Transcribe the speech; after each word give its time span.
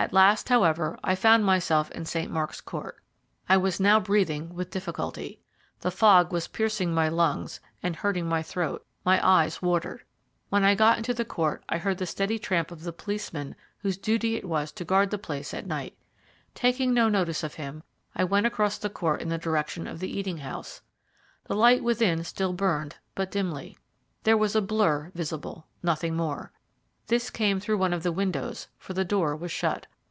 At 0.00 0.12
last, 0.12 0.48
however, 0.48 0.96
I 1.02 1.16
found 1.16 1.44
myself 1.44 1.90
in 1.90 2.04
St. 2.04 2.30
Mark's 2.30 2.60
Court. 2.60 2.96
I 3.48 3.56
was 3.56 3.80
now 3.80 3.98
breathing 3.98 4.54
with 4.54 4.70
difficulty: 4.70 5.40
the 5.80 5.90
fog 5.90 6.30
was 6.32 6.46
piercing 6.46 6.94
my 6.94 7.08
lungs 7.08 7.58
and 7.82 7.96
hurting 7.96 8.28
my 8.28 8.40
throat, 8.40 8.86
my 9.04 9.18
eyes 9.26 9.60
watered. 9.60 10.04
When 10.50 10.62
I 10.62 10.76
got 10.76 10.98
into 10.98 11.12
the 11.12 11.24
court 11.24 11.64
I 11.68 11.78
heard 11.78 11.98
the 11.98 12.06
steady 12.06 12.38
tramp 12.38 12.70
of 12.70 12.84
the 12.84 12.92
policeman 12.92 13.56
whose 13.78 13.96
duty 13.98 14.36
it 14.36 14.44
was 14.44 14.70
to 14.72 14.84
guard 14.84 15.10
the 15.10 15.18
place 15.18 15.52
at 15.52 15.66
night. 15.66 15.98
Taking 16.54 16.94
no 16.94 17.08
notice 17.08 17.42
of 17.42 17.54
him, 17.54 17.82
I 18.14 18.22
went 18.22 18.46
across 18.46 18.78
the 18.78 18.90
court 18.90 19.20
in 19.20 19.30
the 19.30 19.36
direction 19.38 19.88
of 19.88 19.98
the 19.98 20.16
eating 20.16 20.38
house. 20.38 20.80
The 21.46 21.56
light 21.56 21.82
within 21.82 22.22
still 22.22 22.52
burned, 22.52 22.94
but 23.16 23.32
dimly. 23.32 23.76
There 24.22 24.38
was 24.38 24.54
a 24.54 24.62
blur 24.62 25.10
visible, 25.16 25.66
nothing 25.82 26.14
more. 26.14 26.52
This 27.08 27.30
came 27.30 27.58
through 27.58 27.78
one 27.78 27.94
of 27.94 28.02
the 28.02 28.12
windows, 28.12 28.68
for 28.76 28.92
the 28.92 29.02
door 29.02 29.34
was 29.34 29.50
shut. 29.50 29.86